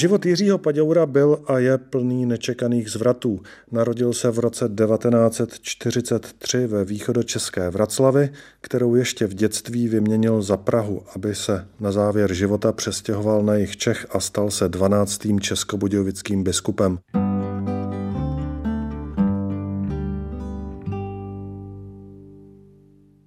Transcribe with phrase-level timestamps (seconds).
[0.00, 3.40] Život Jiřího Paďoura byl a je plný nečekaných zvratů.
[3.72, 11.02] Narodil se v roce 1943 ve východočeské Vraclavi, kterou ještě v dětství vyměnil za Prahu,
[11.16, 15.26] aby se na závěr života přestěhoval na jich Čech a stal se 12.
[15.40, 16.98] českobudějovickým biskupem.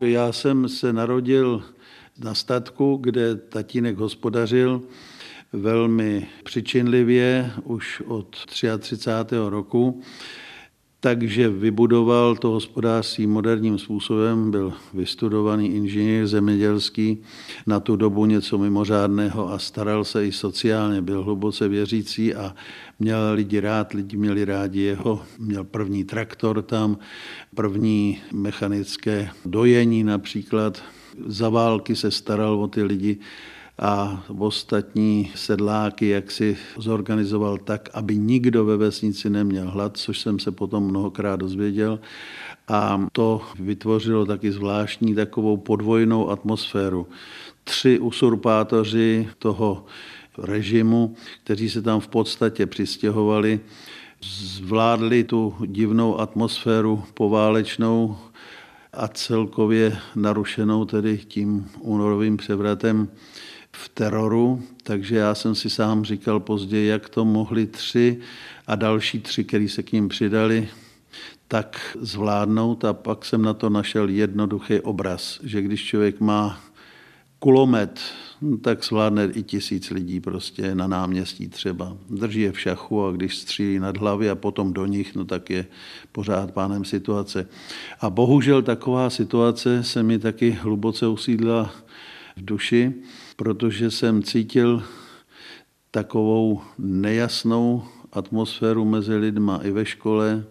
[0.02, 1.64] Já jsem se narodil
[2.24, 4.82] na statku, kde tatínek hospodařil
[5.54, 8.96] velmi přičinlivě už od 33.
[9.50, 10.02] roku,
[11.00, 17.22] takže vybudoval to hospodářství moderním způsobem, byl vystudovaný inženýr zemědělský,
[17.68, 22.56] na tu dobu něco mimořádného a staral se i sociálně, byl hluboce věřící a
[23.00, 26.98] měl lidi rád, lidi měli rádi jeho, měl první traktor tam,
[27.56, 30.84] první mechanické dojení například,
[31.26, 33.18] za války se staral o ty lidi
[33.80, 40.40] a ostatní sedláky jak si zorganizoval tak, aby nikdo ve vesnici neměl hlad, což jsem
[40.40, 42.00] se potom mnohokrát dozvěděl.
[42.68, 47.08] A to vytvořilo taky zvláštní takovou podvojnou atmosféru.
[47.64, 49.86] Tři usurpátoři toho
[50.38, 53.60] režimu, kteří se tam v podstatě přistěhovali,
[54.22, 58.18] zvládli tu divnou atmosféru poválečnou
[58.94, 63.08] a celkově narušenou tedy tím únorovým převratem
[63.76, 68.20] v teroru, takže já jsem si sám říkal později, jak to mohli tři
[68.68, 70.70] a další tři, kteří se k ním přidali,
[71.48, 76.60] tak zvládnout a pak jsem na to našel jednoduchý obraz, že když člověk má
[77.40, 78.00] kulomet,
[78.62, 81.98] tak zvládne i tisíc lidí prostě na náměstí třeba.
[82.10, 85.50] Drží je v šachu a když střílí nad hlavy a potom do nich, no tak
[85.50, 85.66] je
[86.12, 87.48] pořád pánem situace.
[88.00, 91.72] A bohužel taková situace se mi taky hluboce usídla
[92.38, 92.94] v duši,
[93.36, 94.84] protože jsem cítil
[95.92, 100.44] takovou nejasnou atmosféru mezi lidma i ve škole.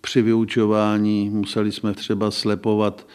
[0.00, 3.06] Při vyučování museli jsme třeba slepovat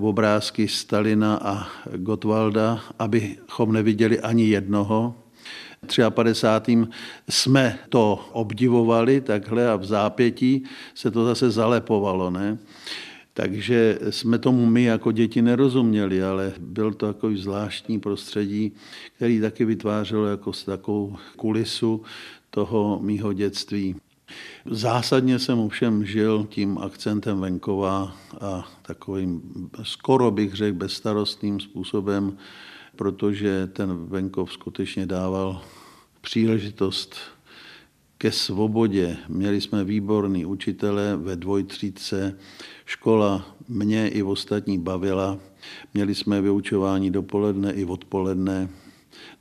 [0.00, 1.66] obrázky Stalina a
[1.96, 5.14] Gotwalda, abychom neviděli ani jednoho.
[6.10, 6.86] 53.
[7.28, 10.64] jsme to obdivovali takhle a v zápětí
[10.94, 12.30] se to zase zalepovalo.
[12.30, 12.58] Ne?
[13.34, 18.72] Takže jsme tomu my jako děti nerozuměli, ale byl to takový zvláštní prostředí,
[19.16, 22.02] který taky vytvářelo jako takovou kulisu
[22.50, 23.96] toho mýho dětství.
[24.70, 29.42] Zásadně jsem ovšem žil tím akcentem venkova a takovým
[29.82, 32.36] skoro bych řekl bezstarostným způsobem,
[32.96, 35.62] protože ten venkov skutečně dával
[36.20, 37.16] příležitost
[38.20, 39.16] ke svobodě.
[39.28, 42.36] Měli jsme výborný učitele ve dvojtřídce,
[42.84, 45.38] škola mě i ostatní bavila.
[45.94, 48.68] Měli jsme vyučování dopoledne i odpoledne,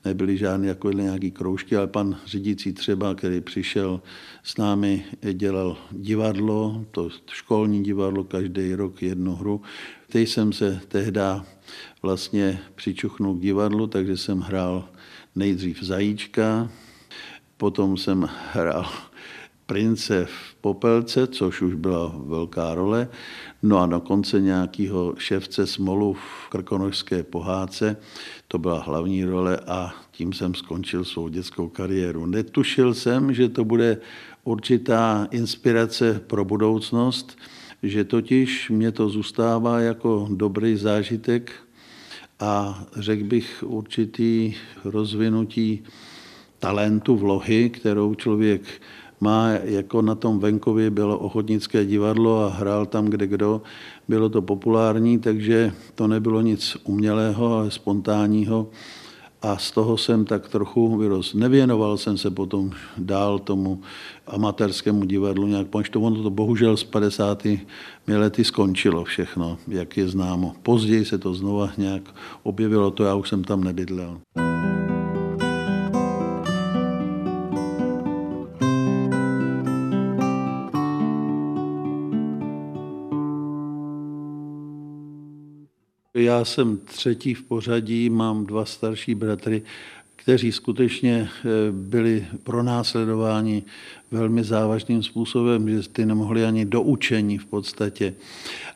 [0.05, 4.01] nebyly žádné jako nějaký kroužky, ale pan řídící třeba, který přišel
[4.43, 9.61] s námi, dělal divadlo, to školní divadlo, každý rok jednu hru.
[10.11, 11.21] Teď jsem se tehdy
[12.01, 14.89] vlastně přičuchnul k divadlu, takže jsem hrál
[15.35, 16.69] nejdřív zajíčka,
[17.59, 18.89] Potom jsem hrál
[19.65, 23.07] prince v Popelce, což už byla velká role.
[23.63, 27.97] No a na konce nějakého ševce Smolu v krkonožské pohádce,
[28.47, 32.25] to byla hlavní role a tím jsem skončil svou dětskou kariéru.
[32.25, 33.97] Netušil jsem, že to bude
[34.43, 37.37] určitá inspirace pro budoucnost,
[37.83, 41.51] že totiž mě to zůstává jako dobrý zážitek
[42.39, 45.83] a řekl bych určitý rozvinutí
[46.59, 48.61] talentu, vlohy, kterou člověk
[49.21, 53.61] má, jako na tom venkově bylo ochotnické divadlo a hrál tam kde kdo.
[54.07, 58.67] Bylo to populární, takže to nebylo nic umělého, ale spontánního.
[59.41, 61.35] A z toho jsem tak trochu vyrost.
[61.35, 63.81] Nevěnoval jsem se potom dál tomu
[64.27, 67.47] amatérskému divadlu nějak, protože to ono to bohužel z 50.
[68.07, 70.55] lety skončilo všechno, jak je známo.
[70.63, 74.19] Později se to znova nějak objevilo, to já už jsem tam nebydlel.
[86.29, 89.61] Já jsem třetí v pořadí, mám dva starší bratry,
[90.15, 93.63] kteří skutečně eh, byli pronásledováni
[94.11, 98.13] velmi závažným způsobem, že ty nemohli ani do učení v podstatě.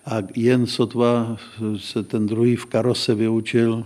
[0.06, 1.38] A jen sotva
[1.78, 3.86] se ten druhý v karose vyučil,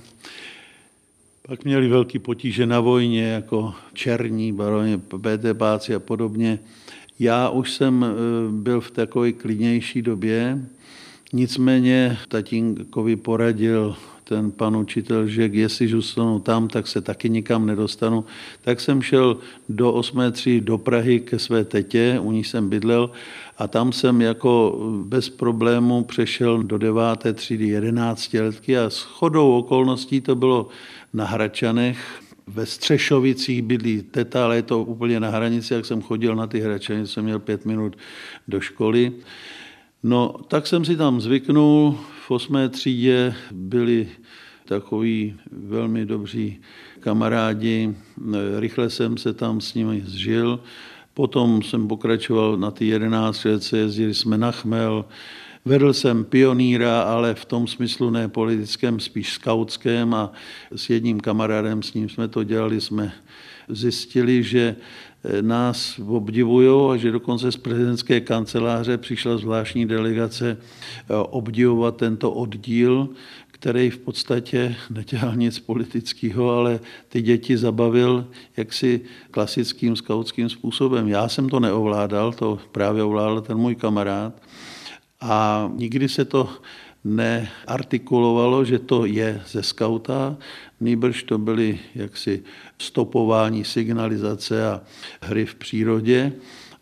[1.47, 6.59] pak měli velký potíže na vojně, jako černí, baroni, PTPáci a podobně.
[7.19, 8.11] Já už jsem eh,
[8.51, 10.59] byl v takové klidnější době,
[11.33, 18.25] Nicméně tatínkovi poradil ten pan učitel, že jestli zůstanu tam, tak se taky nikam nedostanu.
[18.61, 19.37] Tak jsem šel
[19.69, 20.31] do 8.
[20.31, 23.11] tří do Prahy ke své tetě, u ní jsem bydlel
[23.57, 27.03] a tam jsem jako bez problému přešel do 9.
[27.33, 30.67] třídy 11 letky a s chodou okolností to bylo
[31.13, 36.35] na Hračanech, ve Střešovicích bydlí teta, ale je to úplně na hranici, jak jsem chodil
[36.35, 37.97] na ty hračany, jsem měl pět minut
[38.47, 39.11] do školy.
[40.03, 41.99] No, tak jsem si tam zvyknul.
[42.27, 44.09] V osmé třídě byli
[44.65, 46.61] takový velmi dobří
[46.99, 47.95] kamarádi.
[48.59, 50.59] Rychle jsem se tam s nimi zžil.
[51.13, 55.05] Potom jsem pokračoval na ty 11 let, jezdili jsme na chmel,
[55.67, 60.31] Vedl jsem pioníra, ale v tom smyslu ne politickém, spíš skautském a
[60.75, 63.13] s jedním kamarádem, s ním jsme to dělali, jsme
[63.67, 64.75] zjistili, že
[65.41, 73.09] nás obdivují a že dokonce z prezidentské kanceláře přišla zvláštní delegace eh, obdivovat tento oddíl,
[73.51, 76.79] který v podstatě nedělal nic politického, ale
[77.09, 78.27] ty děti zabavil
[78.57, 79.01] jaksi
[79.31, 81.07] klasickým skautským způsobem.
[81.07, 84.41] Já jsem to neovládal, to právě ovládal ten můj kamarád.
[85.21, 86.49] A nikdy se to
[87.03, 90.37] neartikulovalo, že to je ze skauta,
[90.79, 92.43] nýbrž to byly jaksi
[92.81, 94.81] stopování, signalizace a
[95.21, 96.33] hry v přírodě.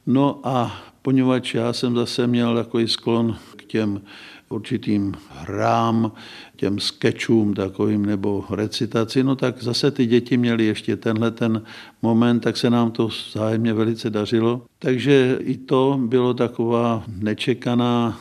[0.05, 4.01] No a poněvadž já jsem zase měl takový sklon k těm
[4.49, 6.11] určitým hrám,
[6.55, 11.61] těm skečům takovým nebo recitaci, no tak zase ty děti měly ještě tenhle ten
[12.01, 14.61] moment, tak se nám to zájemně velice dařilo.
[14.79, 18.19] Takže i to bylo taková nečekaná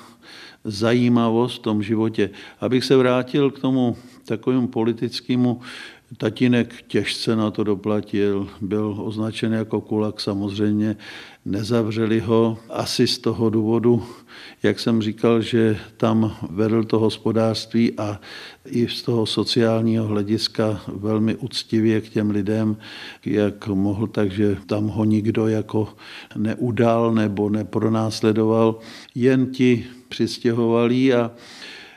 [0.65, 2.31] zajímavost v tom životě.
[2.61, 5.61] Abych se vrátil k tomu takovému politickému,
[6.17, 10.97] tatínek těžce na to doplatil, byl označen jako kulak samozřejmě,
[11.45, 14.03] nezavřeli ho asi z toho důvodu,
[14.63, 18.21] jak jsem říkal, že tam vedl to hospodářství a
[18.67, 22.77] i z toho sociálního hlediska velmi uctivě k těm lidem,
[23.27, 25.89] jak mohl, takže tam ho nikdo jako
[26.37, 28.79] neudal nebo nepronásledoval.
[29.15, 31.31] Jen ti přistěhovali a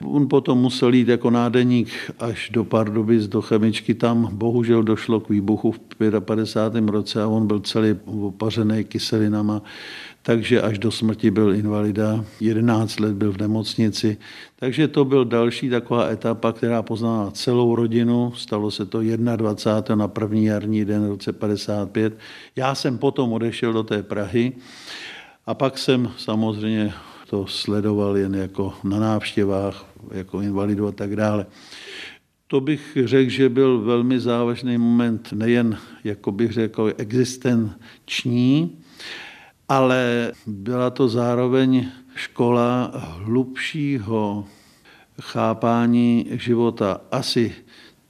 [0.06, 3.94] On potom musel jít jako nádeník až do Pardubic, do chemičky.
[3.94, 5.80] Tam bohužel došlo k výbuchu v
[6.20, 6.90] 55.
[6.90, 9.62] roce a on byl celý opařený kyselinama,
[10.22, 12.26] takže až do smrti byl invalida.
[12.40, 14.18] 11 let byl v nemocnici.
[14.56, 18.34] Takže to byl další taková etapa, která poznala celou rodinu.
[18.36, 19.96] Stalo se to 21.
[19.96, 22.18] na první jarní den v roce 55.
[22.56, 24.54] Já jsem potom odešel do té Prahy
[25.46, 26.94] a pak jsem samozřejmě
[27.30, 31.46] to sledoval jen jako na návštěvách, jako invalidu a tak dále.
[32.48, 38.78] To bych řekl, že byl velmi závažný moment, nejen, jako bych řekl, existenční,
[39.70, 44.46] ale byla to zároveň škola hlubšího
[45.22, 47.02] chápání života.
[47.12, 47.56] Asi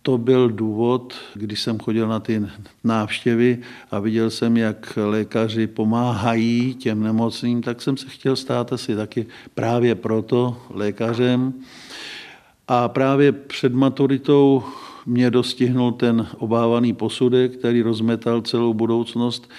[0.07, 2.41] to byl důvod, když jsem chodil na ty
[2.83, 3.57] návštěvy
[3.91, 9.25] a viděl jsem, jak lékaři pomáhají těm nemocným, tak jsem se chtěl stát asi taky
[9.53, 11.53] právě proto lékařem.
[12.67, 14.63] A právě před maturitou
[15.05, 19.49] mě dostihnul ten obávaný posudek, který rozmetal celou budoucnost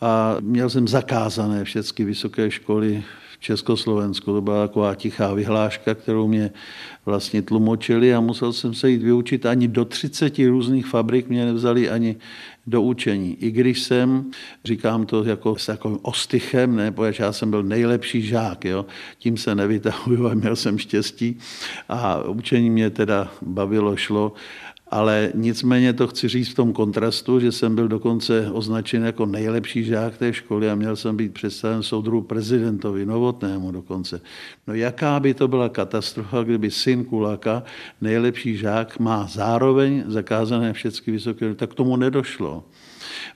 [0.00, 3.04] a měl jsem zakázané všechny vysoké školy
[3.40, 4.32] Československu.
[4.32, 6.50] To byla taková tichá vyhláška, kterou mě
[7.06, 9.46] vlastně tlumočili a musel jsem se jít vyučit.
[9.46, 12.16] Ani do 30 různých fabrik mě nevzali ani
[12.68, 13.36] do učení.
[13.40, 14.30] I když jsem,
[14.64, 18.86] říkám to jako s takovým ostychem, ne, protože já jsem byl nejlepší žák, jo,
[19.18, 21.38] tím se nevytahuju a měl jsem štěstí
[21.88, 24.32] a učení mě teda bavilo, šlo
[24.90, 29.84] ale nicméně to chci říct v tom kontrastu, že jsem byl dokonce označen jako nejlepší
[29.84, 34.20] žák té školy a měl jsem být představen soudru prezidentovi, novotnému dokonce.
[34.66, 37.62] No jaká by to byla katastrofa, kdyby syn Kulaka,
[38.00, 42.64] nejlepší žák, má zároveň zakázané všechny vysoké, tak tomu nedošlo.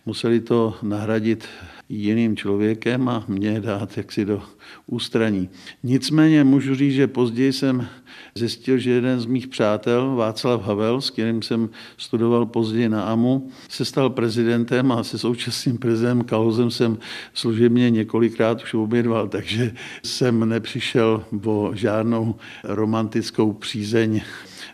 [0.07, 1.49] Museli to nahradit
[1.93, 4.43] jiným člověkem a mě dát jaksi do
[4.87, 5.49] ústraní.
[5.83, 7.87] Nicméně můžu říct, že později jsem
[8.35, 13.49] zjistil, že jeden z mých přátel, Václav Havel, s kterým jsem studoval později na AMU,
[13.69, 16.99] se stal prezidentem a se současným prezidentem Kalhozem jsem
[17.35, 22.35] služebně několikrát už obědval, takže jsem nepřišel o žádnou
[22.65, 24.21] romantickou přízeň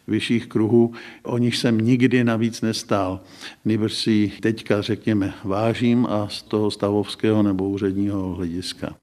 [0.09, 3.21] vyšších kruhů, o nich jsem nikdy navíc nestál.
[3.65, 8.95] Nýbrž si teďka, řekněme, vážím a z toho stavovského nebo úředního hlediska.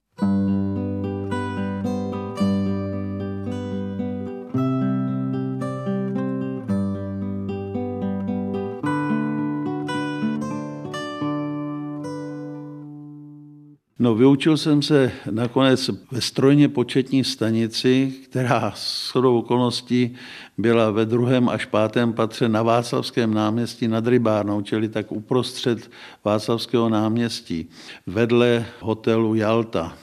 [14.16, 20.16] Vyučil jsem se nakonec ve strojně početní stanici, která s okolností
[20.58, 25.92] byla ve druhém až pátém patře na Václavském náměstí nad Rybárnou, čili tak uprostřed
[26.26, 27.70] Václavského náměstí,
[28.08, 29.98] vedle hotelu Jalta.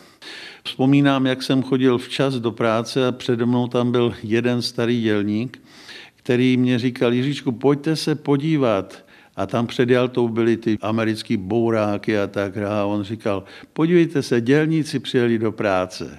[0.64, 5.62] Vzpomínám, jak jsem chodil včas do práce a přede mnou tam byl jeden starý dělník,
[6.16, 9.04] který mě říkal, Jiříčku, pojďte se podívat,
[9.37, 12.57] a tam před Jaltou byly ty americký bouráky a tak.
[12.57, 16.19] A on říkal, podívejte se, dělníci přijeli do práce.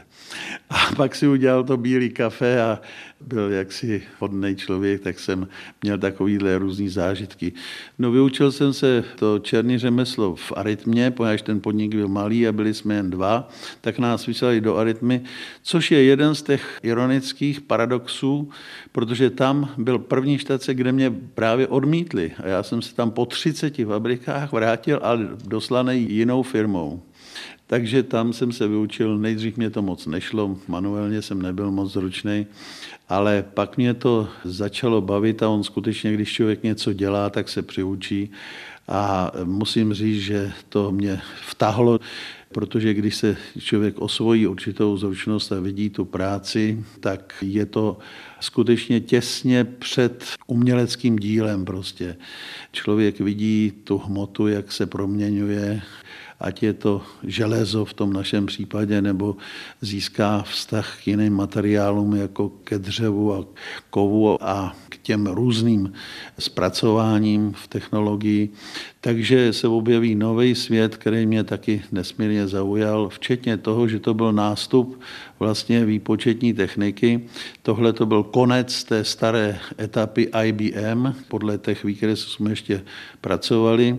[0.74, 2.80] A pak si udělal to bílý kafe a
[3.22, 5.48] byl jaksi hodný člověk, tak jsem
[5.84, 7.54] měl takovýhle různý zážitky.
[8.00, 12.52] No vyučil jsem se to černý řemeslo v arytmě, poněvadž ten podnik byl malý a
[12.52, 13.50] byli jsme jen dva,
[13.82, 15.22] tak nás vyslali do arytmy,
[15.64, 18.50] což je jeden z těch ironických paradoxů,
[18.92, 23.26] protože tam byl první štace, kde mě právě odmítli a já jsem se tam po
[23.26, 27.02] 30 fabrikách vrátil, ale doslaný jinou firmou.
[27.68, 32.46] Takže tam jsem se vyučil, nejdřív mě to moc nešlo, manuálně jsem nebyl moc zručný,
[33.10, 37.62] ale pak mě to začalo bavit a on skutečně, když člověk něco dělá, tak se
[37.62, 38.32] přiučí.
[38.88, 42.00] A musím říct, že to mě vtahlo,
[42.52, 47.98] protože když se člověk osvojí určitou zručnost a vidí tu práci, tak je to
[48.40, 52.16] skutečně těsně před uměleckým dílem prostě.
[52.72, 55.82] Člověk vidí tu hmotu, jak se proměňuje,
[56.44, 59.36] ať je to železo v tom našem případě, nebo
[59.82, 63.46] získá vztah k jiným materiálům, jako ke dřevu a
[63.90, 65.94] kovu a k těm různým
[66.40, 68.50] zpracováním v technologii.
[69.04, 74.34] Takže se objeví nový svět, který mě taky nesmírně zaujal, včetně toho, že to byl
[74.34, 75.02] nástup
[75.40, 77.22] vlastně výpočetní techniky.
[77.62, 82.82] Tohle to byl konec té staré etapy IBM, podle těch výkresů jsme ještě
[83.22, 83.98] pracovali,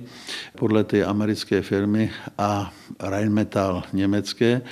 [0.56, 4.62] podle té americké firmy a Rheinmetall německé.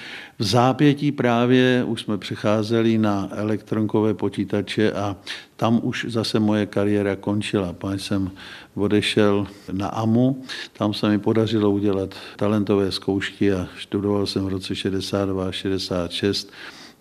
[0.43, 5.17] V zápětí právě už jsme přecházeli na elektronkové počítače a
[5.57, 7.73] tam už zase moje kariéra končila.
[7.73, 8.31] Pak jsem
[8.75, 14.75] odešel na AMU, tam se mi podařilo udělat talentové zkoušky a studoval jsem v roce
[14.75, 16.53] 62 a 66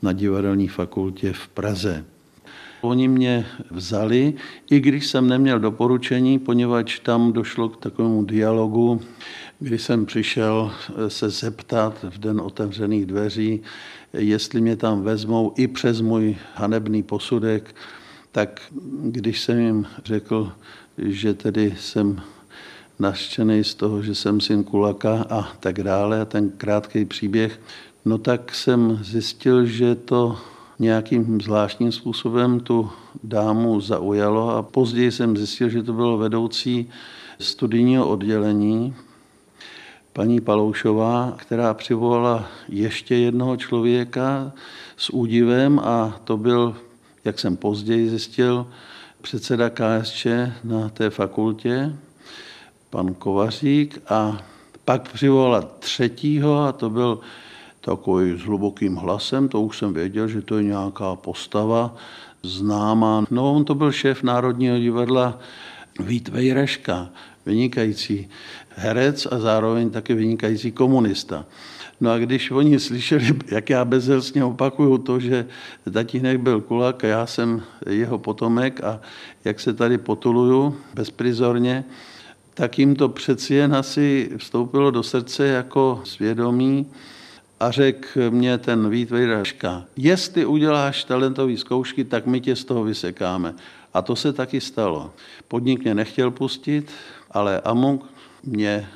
[0.01, 2.05] na divadelní fakultě v Praze.
[2.81, 4.33] Oni mě vzali,
[4.71, 9.01] i když jsem neměl doporučení, poněvadž tam došlo k takovému dialogu,
[9.62, 10.72] kdy jsem přišel
[11.08, 13.62] se zeptat v den otevřených dveří,
[14.13, 17.75] jestli mě tam vezmou i přes můj hanebný posudek,
[18.32, 18.62] tak
[19.03, 20.51] když jsem jim řekl,
[20.98, 22.22] že tedy jsem
[23.00, 27.60] naštěný z toho, že jsem syn Kulaka a tak dále, a ten krátký příběh,
[28.06, 30.38] no tak jsem zjistil, že to
[30.80, 32.89] nějakým zvláštním způsobem tu
[33.24, 36.89] dámu zaujalo a později jsem zjistil, že to bylo vedoucí
[37.39, 38.96] studijního oddělení,
[40.13, 44.51] paní Paloušová, která přivolala ještě jednoho člověka
[44.98, 46.75] s údivem a to byl,
[47.25, 48.68] jak jsem později zjistil,
[49.22, 50.27] předseda KSČ
[50.63, 51.96] na té fakultě,
[52.89, 54.41] pan Kovařík a
[54.86, 57.20] pak přivolala třetího a to byl
[57.82, 61.96] takový s hlubokým hlasem, to už jsem věděl, že to je nějaká postava
[62.44, 63.25] známá.
[63.32, 65.39] No, on to byl šéf Národního divadla
[66.00, 67.10] Vít Vejreška,
[67.46, 68.30] vynikající
[68.75, 71.45] herec a zároveň taky vynikající komunista.
[72.01, 75.45] No a když oni slyšeli, jak já bezhelstně opakuju to, že
[75.93, 79.01] tatínek byl kulak a já jsem jeho potomek a
[79.45, 81.83] jak se tady potuluju bezprizorně,
[82.53, 86.85] tak jim to přeci jen asi vstoupilo do srdce jako svědomí
[87.59, 92.83] a řekl mě ten Vít Vejraška, jestli uděláš talentové zkoušky, tak my tě z toho
[92.83, 93.53] vysekáme.
[93.93, 95.11] A to se taky stalo.
[95.47, 96.91] Podnik mě nechtěl pustit,
[97.31, 98.11] ale Amuk
[98.43, 98.88] mě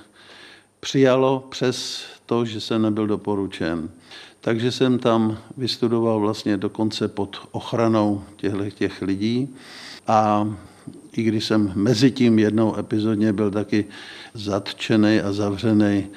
[0.79, 3.89] přijalo přes to, že jsem nebyl doporučen.
[4.41, 9.49] Takže jsem tam vystudoval vlastně dokonce pod ochranou těchto těch lidí
[10.07, 10.49] a
[11.11, 13.85] i když jsem mezi tím jednou epizodně byl taky
[14.33, 16.07] zatčený a zavřený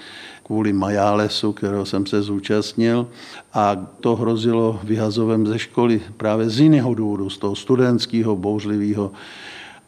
[0.43, 3.09] kvůli majálesu, kterého jsem se zúčastnil
[3.53, 9.13] a to hrozilo vyhazovem ze školy právě z jiného důvodu, z toho studentského, bouřlivého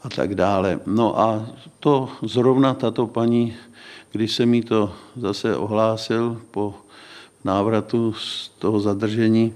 [0.02, 0.80] a tak dále.
[0.86, 1.46] No a
[1.80, 3.54] to zrovna tato paní
[4.12, 6.74] když se mi to zase ohlásil po
[7.44, 9.54] návratu z toho zadržení,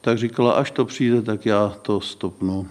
[0.00, 2.68] tak říkala, až to přijde, tak já to stopnu.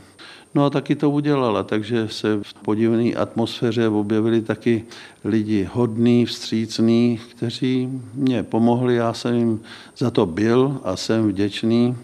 [0.55, 4.85] No a taky to udělala, takže se v podivné atmosféře objevili taky
[5.25, 9.61] lidi hodní, vstřícní, kteří mě pomohli, já jsem jim
[9.97, 11.97] za to byl a jsem vděčný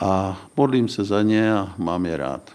[0.00, 2.50] a modlím se za ně a mám je rád.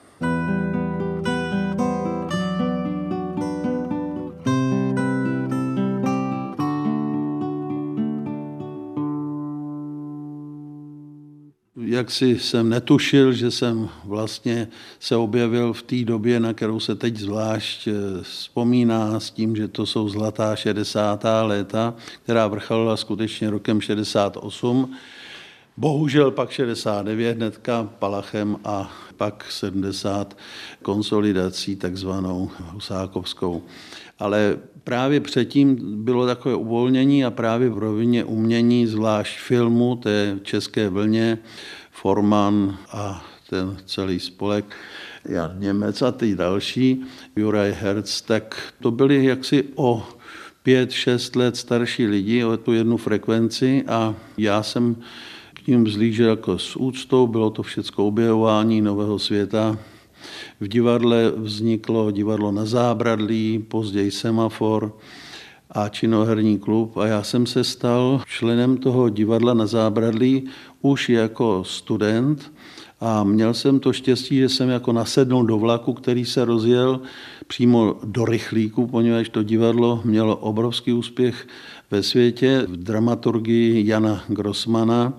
[11.93, 14.67] Jak si jsem netušil, že jsem vlastně
[14.99, 19.67] se objevil v té době, na kterou se teď zvlášť eh, vzpomíná s tím, že
[19.67, 21.25] to jsou zlatá 60.
[21.43, 24.95] léta, která vrcholila skutečně rokem 68.
[25.77, 30.37] Bohužel pak 69 hnedka Palachem a pak 70
[30.81, 33.63] konsolidací takzvanou Husákovskou.
[34.19, 40.89] Ale právě předtím bylo takové uvolnění a právě v rovině umění, zvlášť filmu, té české
[40.89, 41.37] vlně,
[42.03, 44.75] Forman a ten celý spolek,
[45.25, 47.01] Jan Němec a ty další,
[47.35, 50.03] Juraj Herz, tak to byli jaksi o
[50.63, 54.95] pět, šest let starší lidi, o tu jednu frekvenci a já jsem
[55.53, 59.77] k ním vzlížel jako s úctou, bylo to všechno objevování nového světa,
[60.59, 64.91] v divadle vzniklo divadlo na zábradlí, později semafor
[65.73, 70.43] a činoherní klub a já jsem se stal členem toho divadla na zábradlí
[70.81, 72.51] už jako student
[72.99, 77.01] a měl jsem to štěstí, že jsem jako nasednul do vlaku, který se rozjel
[77.47, 81.47] přímo do rychlíku, poněvadž to divadlo mělo obrovský úspěch
[81.91, 85.13] ve světě v dramaturgii Jana Grossmana.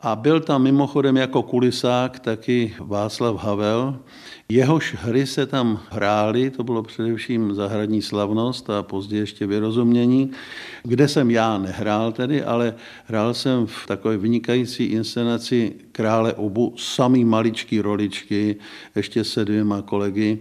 [0.00, 3.98] A byl tam mimochodem jako kulisák taky Václav Havel,
[4.52, 10.30] Jehož hry se tam hrály, to bylo především zahradní slavnost a později ještě vyrozumění,
[10.82, 12.74] kde jsem já nehrál tedy, ale
[13.04, 18.56] hrál jsem v takové vynikající inscenaci Krále obu, samý maličký roličky,
[18.96, 20.38] ještě se dvěma kolegy,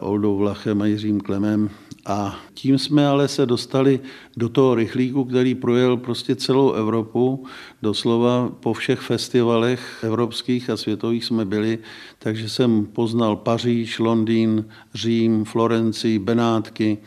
[0.00, 1.70] Oldou Vlachem a Jiřím Klemem.
[2.06, 4.00] A tím jsme ale se dostali
[4.36, 7.44] do toho rychlíku, který projel prostě celou Evropu.
[7.82, 11.78] Doslova po všech festivalech evropských a světových jsme byli,
[12.18, 14.64] takže jsem poznal Paříž, Londýn,
[14.94, 16.98] Řím, Florencii, Benátky,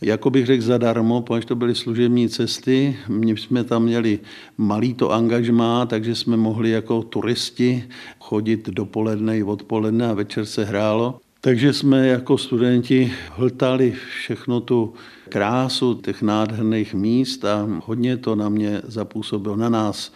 [0.00, 2.96] jako bych řekl zadarmo, protože to byly služební cesty.
[3.08, 4.18] My jsme tam měli
[4.58, 7.84] malý to angažmá, takže jsme mohli jako turisti
[8.20, 11.23] chodit dopoledne i odpoledne a večer se hrálo.
[11.44, 14.94] Takže jsme jako studenti hltali všechno tu
[15.28, 20.12] krásu těch nádherných míst a hodně to na mě zapůsobilo, na nás.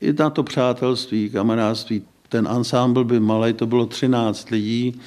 [0.00, 2.02] I na to přátelství, kamarádství.
[2.28, 5.00] Ten ansámbl byl malý, to bylo 13 lidí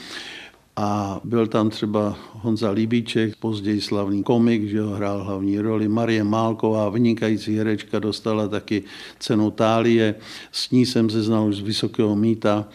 [0.75, 5.87] a byl tam třeba Honza Líbíček, později slavný komik, že ho hrál hlavní roli.
[5.87, 8.83] Marie Málková, vynikající herečka, dostala taky
[9.19, 10.15] cenu Tálie.
[10.51, 12.65] S ní jsem se znal už z Vysokého míta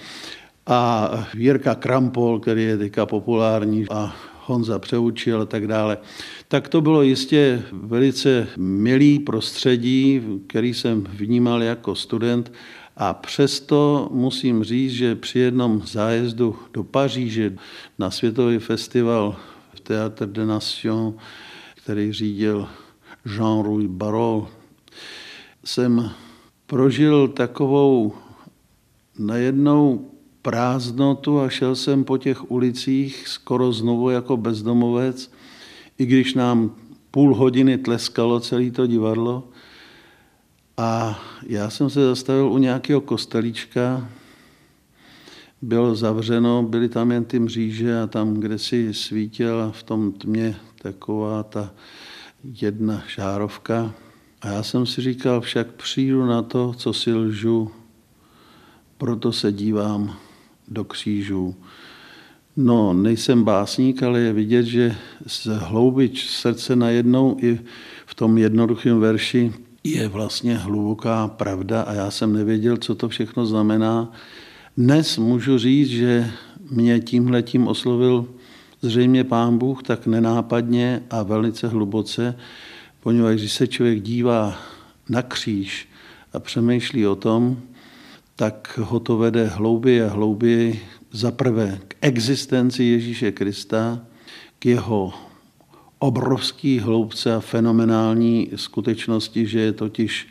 [0.67, 5.99] a Jirka Krampol, který je teďka populární a Honza Přeučil a tak dále.
[6.49, 12.53] Tak to bylo jistě velice milý prostředí, který jsem vnímal jako student
[12.97, 17.57] a přesto musím říct, že při jednom zájezdu do Paříže
[17.99, 19.37] na světový festival
[19.75, 21.15] v Théâtre de Nation,
[21.85, 22.69] který řídil
[23.27, 24.49] Jean-Louis Barol,
[25.65, 26.11] jsem
[26.67, 28.15] prožil takovou
[29.19, 30.12] najednou
[30.43, 35.31] prázdnotu a šel jsem po těch ulicích skoro znovu jako bezdomovec,
[35.99, 36.75] i když nám
[37.11, 39.49] půl hodiny tleskalo celé to divadlo.
[40.77, 44.09] A já jsem se zastavil u nějakého kostelíčka,
[45.63, 50.57] bylo zavřeno, byly tam jen ty mříže a tam, kde si svítila v tom tmě
[50.83, 51.71] taková ta
[52.45, 53.95] jedna žárovka.
[54.41, 57.71] A já jsem si říkal, však přijdu na to, co si lžu,
[58.99, 60.17] proto se dívám
[60.73, 61.55] do křížů.
[62.57, 67.61] No, nejsem básník, ale je vidět, že z hloubič srdce najednou i
[68.07, 69.53] v tom jednoduchém verši
[69.85, 74.13] je vlastně hluboká pravda a já jsem nevěděl, co to všechno znamená.
[74.77, 76.31] Dnes můžu říct, že
[76.71, 78.27] mě tímhletím oslovil
[78.83, 82.37] zřejmě pán Bůh tak nenápadně a velice hluboce,
[83.01, 84.59] poněvadž když se člověk dívá
[85.09, 85.89] na kříž
[86.33, 87.63] a přemýšlí o tom,
[88.37, 94.01] tak ho to vede hlouběji a hlouběji za prvé k existenci Ježíše Krista,
[94.59, 95.13] k jeho
[95.99, 100.29] obrovský hloubce a fenomenální skutečnosti, že je totiž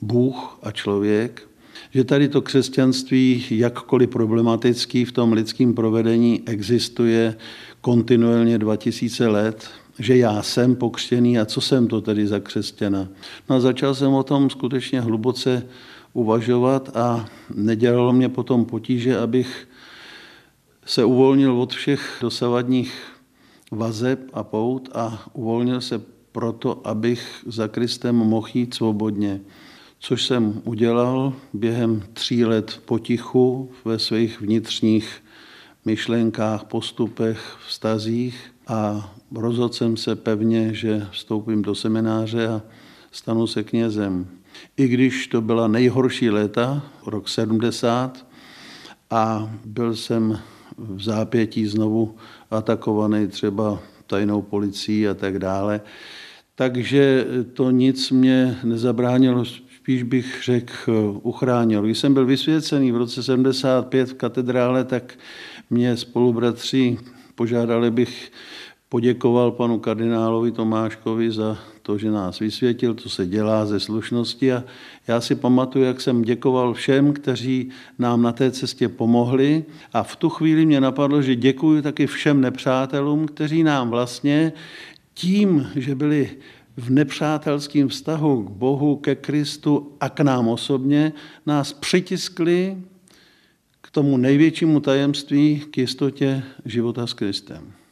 [0.00, 1.48] Bůh a člověk,
[1.90, 7.36] že tady to křesťanství, jakkoliv problematický v tom lidském provedení, existuje
[7.80, 13.08] kontinuálně 2000 let, že já jsem pokřtěný a co jsem to tedy za křesťana.
[13.50, 15.66] No a začal jsem o tom skutečně hluboce
[16.16, 19.68] uvažovat a nedělalo mě potom potíže, abych
[20.86, 22.92] se uvolnil od všech dosavadních
[23.70, 26.00] vazeb a pout a uvolnil se
[26.32, 29.40] proto, abych za Kristem mohl jít svobodně.
[29.98, 35.22] Což jsem udělal během tří let potichu ve svých vnitřních
[35.84, 42.62] myšlenkách, postupech, vztazích a rozhodl jsem se pevně, že vstoupím do semináře a
[43.12, 44.26] stanu se knězem.
[44.76, 48.26] I když to byla nejhorší léta, rok 70,
[49.10, 50.38] a byl jsem
[50.78, 52.14] v zápětí znovu
[52.50, 55.80] atakovaný třeba tajnou policií a tak dále.
[56.54, 59.44] Takže to nic mě nezabránilo,
[59.76, 61.82] spíš bych řekl, uchránil.
[61.82, 65.18] Když jsem byl vysvěcený v roce 75 v katedrále, tak
[65.70, 66.98] mě spolubratři
[67.34, 68.32] požádali bych
[68.88, 74.64] poděkoval panu kardinálovi Tomáškovi za to, že nás vysvětil, co se dělá ze slušnosti a
[75.08, 80.16] já si pamatuju, jak jsem děkoval všem, kteří nám na té cestě pomohli a v
[80.16, 84.52] tu chvíli mě napadlo, že děkuji taky všem nepřátelům, kteří nám vlastně
[85.14, 86.30] tím, že byli
[86.76, 91.12] v nepřátelském vztahu k Bohu, ke Kristu a k nám osobně,
[91.46, 92.76] nás přitiskli
[93.80, 97.85] k tomu největšímu tajemství, k jistotě života s Kristem.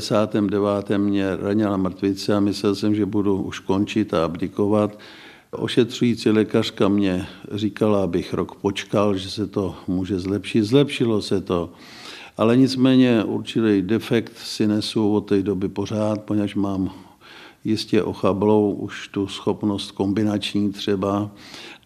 [0.00, 0.98] 99.
[0.98, 4.98] mě ranila mrtvice a myslel jsem, že budu už končit a abdikovat.
[5.50, 10.64] Ošetřující lékařka mě říkala, abych rok počkal, že se to může zlepšit.
[10.64, 11.72] Zlepšilo se to.
[12.36, 16.90] Ale nicméně určitý defekt si nesu od té doby pořád, poněvadž mám
[17.68, 21.30] jistě ochablou už tu schopnost kombinační třeba,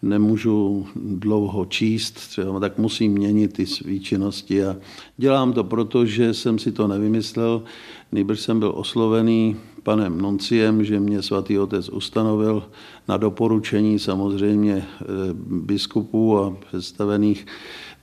[0.01, 4.75] nemůžu dlouho číst, třeba, tak musím měnit ty své činnosti a
[5.17, 7.63] dělám to proto, že jsem si to nevymyslel,
[8.11, 12.63] nejbrž jsem byl oslovený panem Nonciem, že mě svatý otec ustanovil
[13.07, 15.05] na doporučení samozřejmě eh,
[15.47, 17.45] biskupů a představených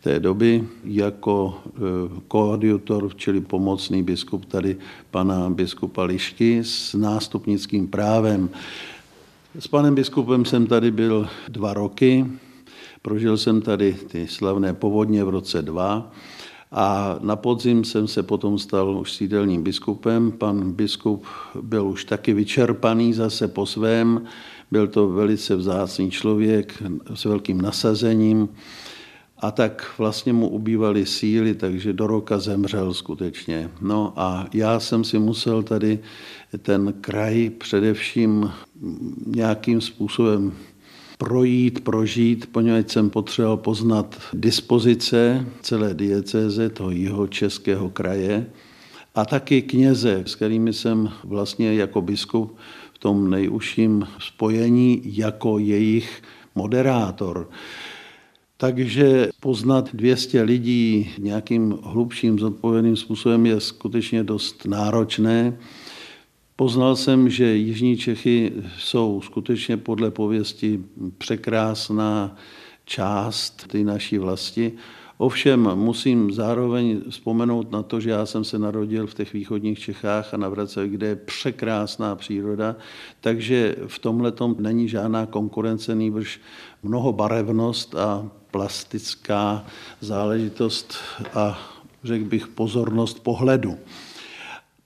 [0.02, 1.70] té doby jako e,
[2.28, 4.76] koadjutor, čili pomocný biskup tady
[5.10, 8.50] pana biskupa Lišky s nástupnickým právem.
[9.58, 12.26] S panem biskupem jsem tady byl dva roky,
[13.02, 16.12] prožil jsem tady ty slavné povodně v roce 2
[16.72, 20.32] a na podzim jsem se potom stal už sídelním biskupem.
[20.32, 21.24] Pan biskup
[21.62, 24.24] byl už taky vyčerpaný zase po svém,
[24.70, 26.82] byl to velice vzácný člověk
[27.14, 28.48] s velkým nasazením
[29.38, 33.70] a tak vlastně mu ubývaly síly, takže do roka zemřel skutečně.
[33.80, 35.98] No a já jsem si musel tady
[36.62, 38.50] ten kraj především
[39.26, 40.52] nějakým způsobem
[41.20, 48.46] projít, prožít, poněvadž jsem potřeboval poznat dispozice celé diecéze, toho jeho českého kraje,
[49.14, 52.56] a taky kněze, s kterými jsem vlastně jako biskup
[52.94, 56.22] v tom nejužším spojení jako jejich
[56.54, 57.50] moderátor.
[58.56, 65.58] Takže poznat 200 lidí nějakým hlubším zodpovědným způsobem je skutečně dost náročné.
[66.60, 70.80] Poznal jsem, že Jižní Čechy jsou skutečně podle pověsti
[71.18, 72.36] překrásná
[72.84, 74.72] část té naší vlasti.
[75.18, 80.34] Ovšem musím zároveň vzpomenout na to, že já jsem se narodil v těch východních Čechách
[80.34, 82.76] a na Vrace, kde je překrásná příroda,
[83.20, 86.40] takže v tomhle není žádná konkurence, nýbrž
[86.82, 89.66] mnohobarevnost a plastická
[90.00, 90.94] záležitost
[91.34, 91.58] a
[92.04, 93.78] řekl bych pozornost pohledu.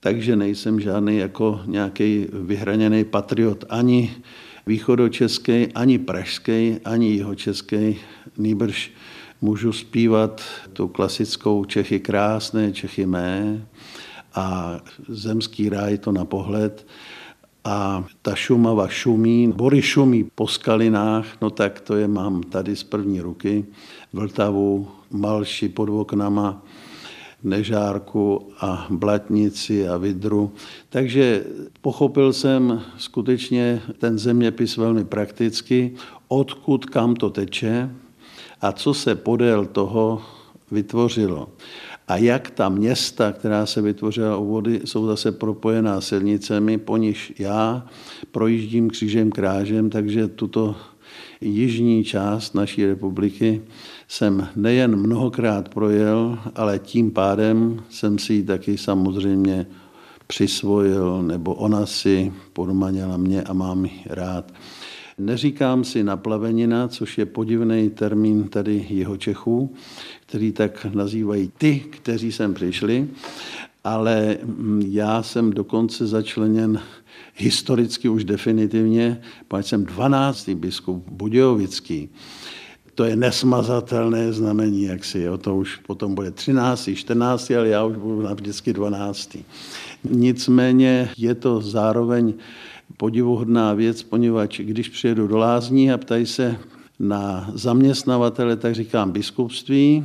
[0.05, 4.13] Takže nejsem žádný jako nějaký vyhraněný patriot ani
[4.67, 7.97] východočeský, ani pražský, ani jihočeský,
[8.39, 8.93] nýbrž
[9.41, 13.67] můžu zpívat tu klasickou Čechy krásné, Čechy mé
[14.35, 14.77] a
[15.09, 16.87] zemský ráj to na pohled.
[17.65, 22.83] A ta Šumava šumí, bory šumí po skalinách, no tak to je mám tady z
[22.83, 23.65] první ruky,
[24.13, 26.63] Vltavu, Malši pod oknama,
[27.45, 30.53] Nežárku a Blatnici a Vidru.
[30.89, 31.45] Takže
[31.81, 35.95] pochopil jsem skutečně ten zeměpis velmi prakticky,
[36.29, 37.91] odkud kam to teče
[38.61, 40.23] a co se podél toho
[40.71, 41.49] vytvořilo
[42.09, 47.33] a jak ta města, která se vytvořila u vody, jsou zase propojená silnicemi, po níž
[47.39, 47.87] já
[48.33, 50.77] projíždím křížem krážem, takže tuto
[51.41, 53.63] jižní část naší republiky
[54.09, 59.67] jsem nejen mnohokrát projel, ale tím pádem jsem si ji taky samozřejmě
[60.27, 64.53] přisvojil, nebo ona si podmanila mě a mám ji rád.
[65.19, 69.75] Neříkám si naplavenina, což je podivný termín tady jeho Čechů,
[70.27, 73.09] který tak nazývají ty, kteří sem přišli,
[73.85, 74.39] ale
[74.89, 76.81] já jsem dokonce začleněn
[77.37, 80.49] historicky už definitivně, protože jsem 12.
[80.49, 82.09] biskup Budějovický.
[82.95, 87.85] To je nesmazatelné znamení, jak si, jo, to už potom bude 13., 14., ale já
[87.85, 89.37] už budu vždycky 12.
[90.11, 92.35] Nicméně je to zároveň
[92.97, 96.57] podivuhodná věc, poněvadž když přijedu do Lázní a ptají se,
[96.99, 100.05] na zaměstnavatele, tak říkám biskupství.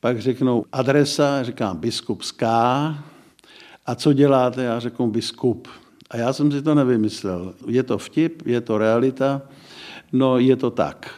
[0.00, 2.94] Pak řeknou adresa, říkám biskupská.
[3.86, 4.62] A co děláte?
[4.62, 5.68] Já řeknu biskup.
[6.10, 7.54] A já jsem si to nevymyslel.
[7.66, 9.42] Je to vtip, je to realita,
[10.12, 11.10] no je to tak.